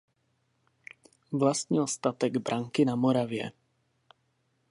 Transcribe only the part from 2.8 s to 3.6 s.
na Moravě.